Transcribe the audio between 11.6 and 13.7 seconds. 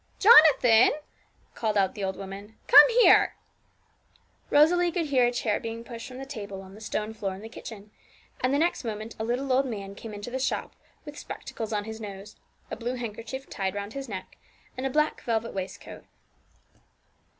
on his nose, a blue handkerchief